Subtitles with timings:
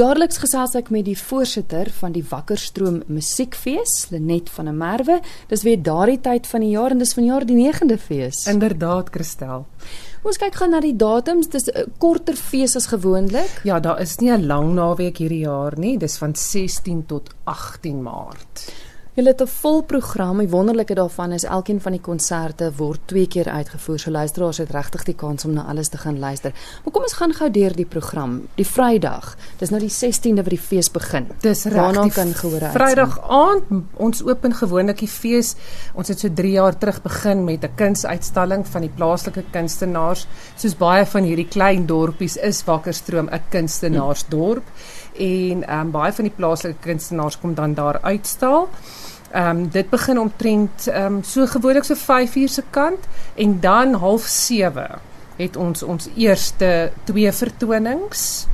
[0.00, 5.18] Jaarliks gesels ek met die voorsitter van die Wakkerstroom Musiekfees, Lenet van der Merwe.
[5.50, 8.46] Dis weer daardie tyd van die jaar en dis vanjaar die 9de fees.
[8.48, 9.66] Inderdaad, Christel.
[10.24, 11.50] Ons kyk gou na die datums.
[11.52, 13.60] Dis 'n korter fees as gewoonlik.
[13.64, 15.98] Ja, daar is nie 'n lang naweek hierdie jaar nie.
[15.98, 18.72] Dis van 16 tot 18 Maart.
[19.20, 20.38] Hulle het 'n vol program.
[20.38, 23.98] Die wonderlike daarvan is elkeen van die konserte word twee keer uitgevoer.
[23.98, 26.52] So luisteraars het regtig die kans om na alles te gaan luister.
[26.84, 28.48] Maar kom ons gaan gou deur die program.
[28.54, 29.36] Die Vrydag.
[29.58, 31.26] Dis nou die 16de wat die fees begin.
[31.40, 31.74] Dis reg.
[31.74, 32.72] Waarna kan gehoor uit.
[32.72, 33.62] Vrydag aand
[33.96, 35.54] ons open gewoonlik die fees.
[35.94, 40.26] Ons het so 3 jaar terug begin met 'n kunsuitstalling van die plaaslike kunstenaars.
[40.56, 44.62] Soos baie van hierdie klein dorpies is Wakkerstroom 'n kunstenaarsdorp.
[45.18, 48.68] En um, baie van die plaaslike kunstenaars kom dan daar uitstal.
[49.30, 53.94] Ehm um, dit begin omtrent ehm um, so gewoonlik so 5uur se kant en dan
[53.94, 54.98] half 7
[55.36, 58.46] het ons ons eerste twee vertonings.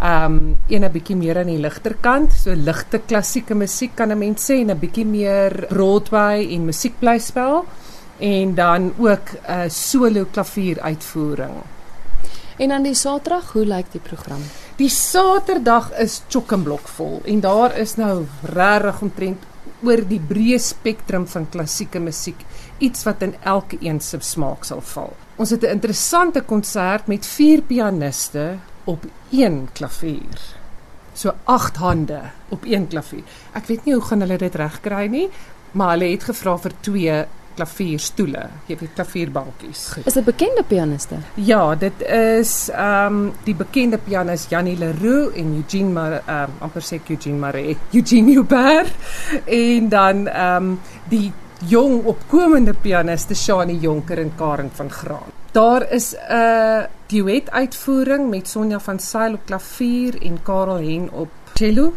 [0.00, 4.10] Ehm um, een 'n bietjie meer aan die ligter kant, so ligte klassieke musiek kan
[4.10, 7.64] 'n mens sê en 'n bietjie meer Broadway en musiekblyspel
[8.18, 11.54] en dan ook 'n uh, solo klavier uitvoering.
[12.56, 14.42] En dan die Saterdag, hoe lyk die program?
[14.76, 19.42] Die Saterdag is chock-en-blok vol en daar is nou regtig omtrent
[19.82, 22.38] oor die breë spektrum van klassieke musiek,
[22.78, 25.12] iets wat in elke een se smaak sal val.
[25.36, 30.38] Ons het 'n interessante konsert met vier pianiste op een klavier.
[31.14, 33.24] So 8 hande op een klavier.
[33.54, 35.28] Ek weet nie hoe gaan hulle dit regkry nie,
[35.72, 37.24] maar hulle het gevra vir twee
[37.56, 39.82] klavierstoele, jy weet klavierbankies.
[40.04, 41.18] Is dit bekende pianiste?
[41.34, 46.56] Ja, dit is ehm um, die bekende pianis Janie Leroux en Eugene Mar ehm um,
[46.68, 48.94] amper sê Eugene Maree, Eugene Hubert
[49.44, 51.32] en dan ehm um, die
[51.68, 55.30] jong opkomende pianiste Shani Jonker en Karen van Graan.
[55.52, 61.10] Daar is 'n uh, duet uitvoering met Sonja van Sail op klavier en Karel Hen
[61.12, 61.92] op cello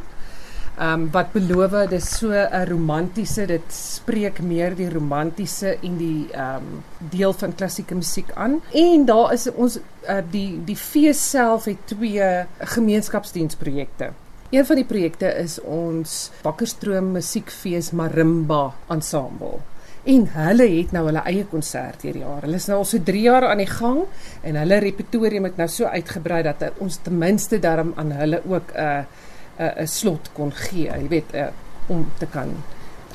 [0.76, 6.28] Ehm um, wat beloof dis so 'n romantiese dit spreek meer die romantiese en die
[6.32, 8.60] ehm um, deel van klassieke musiek aan.
[8.74, 14.12] En daar is ons uh, die die fees self het twee gemeenskapsdiensprojekte.
[14.50, 19.60] Een van die projekte is ons Bakkerstroom Musiekfees Marimba Ensemble.
[20.04, 22.42] En hulle het nou hulle eie konsert hierdie jaar.
[22.42, 24.04] Hulle is nou al so 3 jaar aan die gang
[24.44, 28.76] en hulle repertorium het nou so uitgebrei dat ons ten minste daarom aan hulle ook
[28.76, 29.24] 'n uh,
[29.58, 31.48] 'n uh, slot kon gee, jy weet, uh,
[31.88, 32.52] om te kan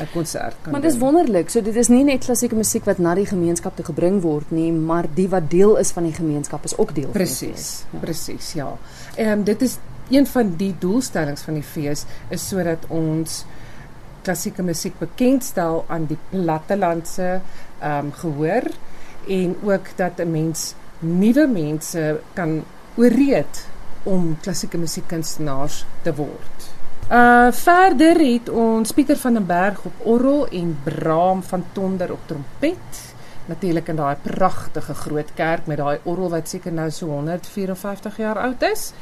[0.01, 0.73] 'n konsert kan.
[0.73, 1.51] Maar dis wonderlik.
[1.51, 4.73] So dit is nie net klassieke musiek wat na die gemeenskap toe gebring word nie,
[4.73, 7.84] maar die wat deel is van die gemeenskap is ook deel Precies, van die Presies.
[7.93, 7.99] Ja.
[8.01, 8.78] Presies, ja.
[9.17, 9.78] Ehm um, dit is
[10.11, 13.45] een van die doelstellings van die fees is sodat ons
[14.22, 17.41] klassieke musiek bekendstel aan die plattelandse
[17.81, 18.71] ehm um, gehoor
[19.28, 22.62] en ook dat 'n mens nuwe mense kan
[22.97, 23.67] ooreed
[24.03, 26.69] om klassieke musiekkunstenaars te word.
[27.11, 32.21] Uh verder het ons Pieter van den Berg op orgel en Braam van Tonder op
[32.27, 33.00] trompet.
[33.50, 38.39] Natuurlik in daai pragtige groot kerk met daai orgel wat seker nou so 154 jaar
[38.39, 38.93] oud is.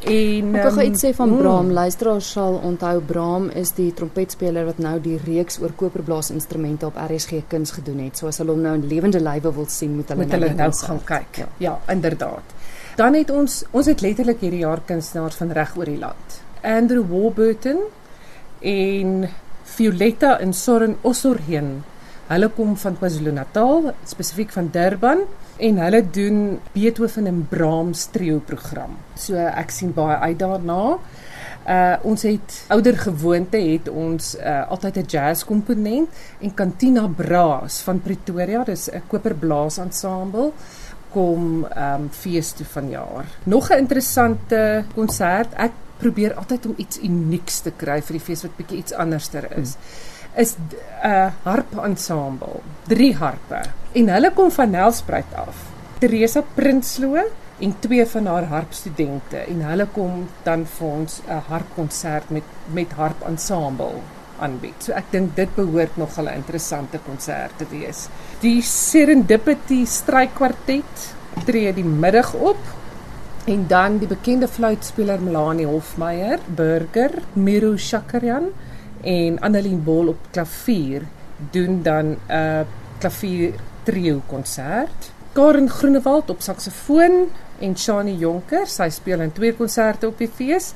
[0.00, 1.40] En ek wil um, iets sê van mm.
[1.42, 1.72] Braam.
[1.76, 7.42] Luisteraars sal onthou Braam is die trompetspeler wat nou die reeks oor koperblaasinstrumente op RSG
[7.48, 8.16] Kuns gedoen het.
[8.16, 10.70] So as hulle hom nou in lewende lywe wil sien, moet hulle, moet hulle nou,
[10.70, 11.42] nou gaan kyk.
[11.42, 12.56] Ja, ja inderdaad.
[12.96, 16.40] Dan het ons ons het letterlik hierdie jaar kunstenaars van reg oor die land.
[16.62, 17.78] Andrew Warburton
[18.60, 19.28] en
[19.76, 21.80] Violetta en Soren Ossorheen.
[22.30, 25.24] Hulle kom van KwaZulu-Natal, spesifiek van Durban
[25.60, 28.98] en hulle doen Beethoven en Brahms trio program.
[29.18, 30.82] So ek sien baie uit daarna.
[31.70, 36.08] Uh ons het ouer gewoonte het ons uh altyd 'n jazz komponent
[36.40, 40.52] en Cantina Brass van Pretoria, dis 'n koperblaas ensemble
[41.12, 43.26] kom ehm um, fees toe vanjaar.
[43.44, 45.54] Nog 'n interessante konsert.
[45.54, 49.48] Ek probeer altyd om iets unieks te kry vir die fees wat bietjie iets anderster
[49.58, 49.76] is.
[50.36, 52.60] Is 'n uh, harp ensemble.
[52.86, 53.60] Drie harpe.
[53.92, 55.56] En hulle kom van Nelspruit af.
[55.98, 57.26] Teresa Prinsloo
[57.58, 62.92] en twee van haar harpstudente en hulle kom dan vir ons 'n harpkonsert met met
[62.92, 64.76] harp ensemble aanbied.
[64.82, 68.08] So ek dink dit behoort nog 'n interessante konsert te wees.
[68.40, 71.14] Die Serendipity strykwartet
[71.44, 72.58] tree die middag op
[73.46, 78.50] en dan die bekende fluitspeler Melanie Hofmeyer, Burger, Miro Shakaryan
[79.02, 81.06] en Annelien Bol op klavier
[81.50, 82.60] doen dan 'n uh,
[82.98, 85.12] klavier trio konsert.
[85.32, 87.28] Karen Groenewald op saksofoon
[87.58, 90.72] en Shani Jonker, sy speel in twee konserte op die fees.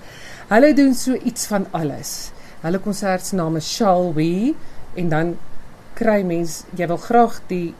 [0.48, 2.33] Hulle doen so iets van alles.
[2.64, 4.54] Hulle konsert se naam is Shall We
[4.96, 5.34] en dan
[5.98, 7.74] kry mens jy wil graag die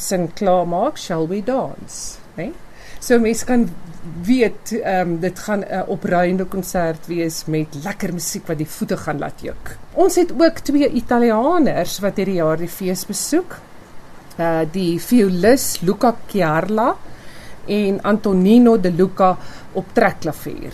[0.00, 2.48] sin klaar maak Shall We Dance, né?
[2.48, 2.52] Nee?
[3.00, 3.66] So mense kan
[4.24, 8.96] weet ehm um, dit gaan 'n opruiende konsert wees met lekker musiek wat die voete
[8.96, 9.76] gaan laat juk.
[9.94, 13.58] Ons het ook twee Italianers wat hierdie jaar die fees besoek.
[14.38, 16.96] Uh die violis Luca Chiarla
[17.66, 19.36] en Antonino De Luca
[19.72, 20.72] op trekklavier.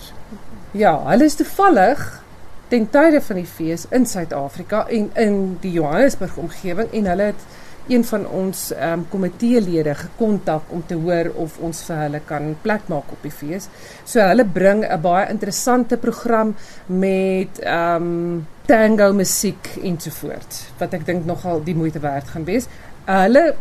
[0.71, 2.23] Ja, hulle is toevallig
[2.69, 7.47] ten tye van die fees in Suid-Afrika en in die Johannesburg omgewing en hulle het
[7.87, 12.49] een van ons ehm um, komiteelede gekontak om te hoor of ons vir hulle kan
[12.61, 13.69] plek maak op die fees.
[14.03, 16.55] So hulle bring 'n baie interessante program
[16.85, 22.67] met ehm um, tango musiek ensovoorts wat ek dink nogal die moeite werd gaan wees.
[23.07, 23.53] Uh, hulle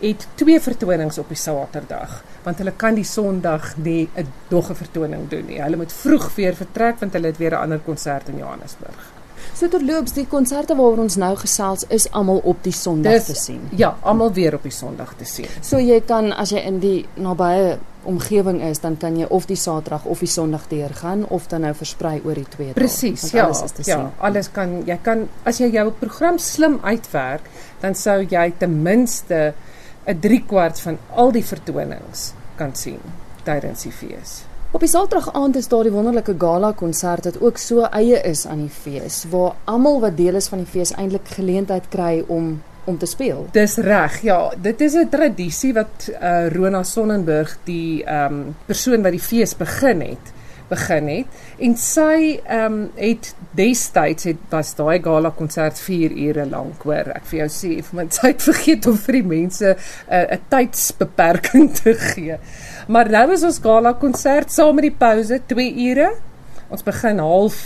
[0.00, 5.28] het twee vertonings op die Saterdag want hulle kan die Sondag nie 'n dogge vertoning
[5.28, 5.62] doen nie.
[5.62, 9.20] Hulle moet vroeg weer vertrek want hulle het weer 'n ander konsert in Johannesburg.
[9.54, 13.34] So terloops, die konserte waaroor ons nou gesels is almal op die Sondag Dis, te
[13.34, 13.60] sien.
[13.76, 15.46] Ja, almal weer op die Sondag te sien.
[15.60, 19.58] So jy kan as jy in die nabye omgewing is, dan kan jy of die
[19.60, 22.78] Saterdag of die Sondag deurgaan of dan nou versprei oor die twee dae.
[22.78, 23.44] Presies, ja.
[23.44, 27.50] Alles ja, alles kan jy kan as jy jou program slim uitwerk,
[27.80, 29.52] dan sou jy ten minste
[30.06, 33.00] 'n 3 kwart van al die vertonings kan sien
[33.44, 34.42] tydens die fees.
[34.70, 38.46] Op die Saterdag aand is daar die wonderlike gala konsert wat ook so eie is
[38.46, 42.62] aan die fees waar almal wat deel is van die fees eintlik geleentheid kry om
[42.84, 43.46] om te speel.
[43.52, 44.20] Dis reg.
[44.22, 49.20] Ja, dit is 'n tradisie wat uh Rona Sonnenburg die ehm um, persoon wat die
[49.20, 50.32] fees begin het
[50.70, 51.26] begin het
[51.58, 57.12] en sy ehm um, het destyds het was daai gala konsert 4 ure lank hoor
[57.14, 59.76] ek vir jou sê want sy het vergeet om vir die mense 'n
[60.08, 62.38] uh, 'n tydsbeperking te gee
[62.90, 66.08] Maar nou is ons gala konsert saam met die pouse 2 ure.
[66.74, 67.58] Ons begin half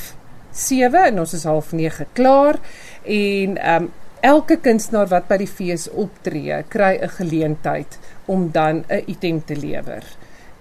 [0.52, 2.60] 7 en ons is half 9 klaar
[3.04, 3.92] en ehm um,
[4.24, 9.56] elke kunstenaar wat by die fees optree, kry 'n geleentheid om dan 'n item te
[9.56, 10.04] lewer.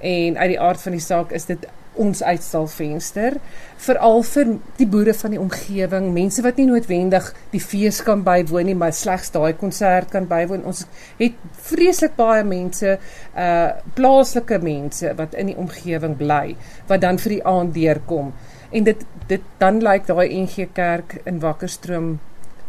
[0.03, 1.63] En uit die aard van die saak is dit
[1.99, 3.35] ons uitstalvenster
[3.83, 8.65] veral vir die boere van die omgewing, mense wat nie noodwendig die fees kan bywoon
[8.71, 10.65] nie, maar slegs daai konsert kan bywoon.
[10.69, 10.85] Ons
[11.19, 11.37] het
[11.69, 12.97] vreeslik baie mense,
[13.37, 16.55] uh plaaslike mense wat in die omgewing bly
[16.89, 18.33] wat dan vir die aand deurkom.
[18.73, 22.17] En dit dit dan lyk daai NG Kerk in Wakkerstroom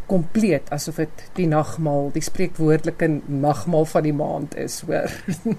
[0.07, 5.11] kompleet asof dit die nagmaal, die spreekwoordelike nagmaal van die maand is, hoor.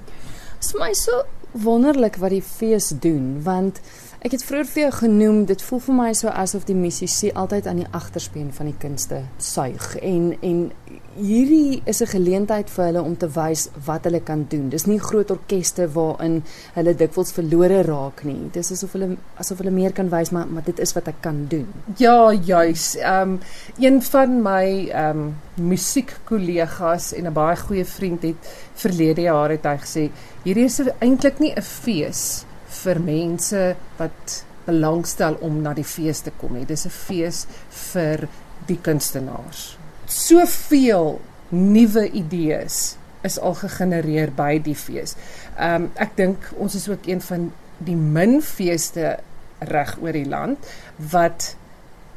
[0.61, 1.25] Is my so
[1.63, 3.79] wonderlik wat die fees doen want
[4.25, 7.67] ek het vroeër vir jou genoem dit voel vir my so asof die musisi altyd
[7.67, 10.65] aan die agterspeen van die kunste suig en en
[11.15, 14.69] hierdie is 'n geleentheid vir hulle om te wys wat hulle kan doen.
[14.69, 18.49] Dis nie groot orkeste waarin hulle dikwels verlore raak nie.
[18.51, 21.45] Dis asof hulle asof hulle meer kan wys maar maar dit is wat ek kan
[21.47, 21.67] doen.
[21.97, 22.95] Ja, juis.
[22.95, 23.39] Ehm um,
[23.79, 29.63] een van my ehm um, musiekkollegas en 'n baie goeie vriend het verlede jaar het
[29.63, 30.11] hy gesê
[30.43, 36.31] hierdie is eintlik nie 'n fees vir mense wat belangstel om na die fees te
[36.37, 36.65] kom nie.
[36.65, 38.27] Dis 'n fees vir
[38.67, 41.19] die kunstenaars soveel
[41.49, 45.15] nuwe idees is al gegenereer by die fees.
[45.57, 49.17] Ehm um, ek dink ons is ook een van die min feeste
[49.59, 50.67] reg oor die land
[51.11, 51.55] wat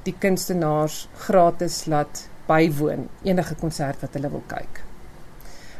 [0.07, 4.83] die kunstenaars gratis laat bywoon enige konsert wat hulle wil kyk.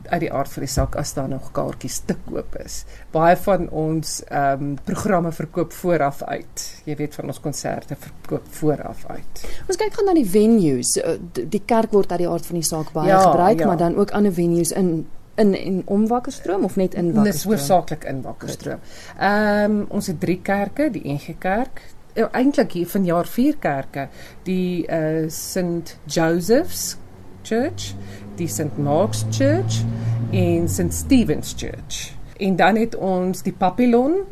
[0.09, 2.79] uit die aard van die saak as daar nog kaartjies te koop is.
[3.13, 6.63] Baie van ons ehm um, programme verkoop vooraf uit.
[6.85, 9.43] Jy weet van ons konserte verkoop vooraf uit.
[9.67, 10.95] Ons kyk gaan na die venues.
[10.97, 13.67] Eh, die kerk word uit die aard van die saak baie ja, gebruik, ja.
[13.67, 15.05] maar dan ook ander venues in
[15.35, 17.31] in en om Wakkerstroom of net in Wakkerstroom?
[17.31, 18.79] Dis hoofsaaklik in Wakkerstroom.
[19.19, 21.81] Ehm um, ons het drie kerke, die NG Kerk,
[22.13, 24.07] eh, eintlik hier van jaar vier kerke,
[24.43, 26.97] die uh St Joseph's
[27.43, 27.95] Church
[28.35, 29.83] die St Mark's Church
[30.31, 32.13] en St Stephen's Church.
[32.37, 34.23] En dan het ons die Papillon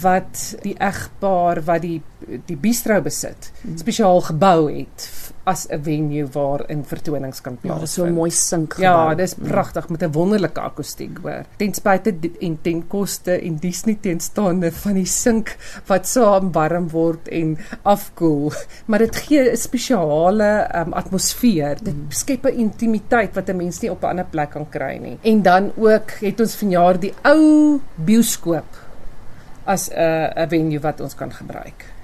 [0.00, 2.02] wat die egpaar wat die
[2.44, 3.78] die bistro besit, Hmm.
[3.78, 7.80] spesiaal gebou het as 'n venue waarin vertonings kan Ja, plaasvind.
[7.80, 11.44] dis so 'n mooi sink Ja, dis pragtig met 'n wonderlike akoestiek hoor.
[11.56, 16.88] Ten spyte en ten koste en dis nie teenstaande van die sink wat saam warm
[16.88, 18.52] word en afkoel,
[18.88, 21.76] maar dit gee 'n spesiale um, atmosfeer.
[21.82, 25.18] Dit skep 'n intimiteit wat 'n mens nie op 'n ander plek kan kry nie.
[25.22, 28.66] En dan ook het ons vanjaar die ou bioskoop
[29.64, 31.94] as 'n 'n venue wat ons kan gebruik.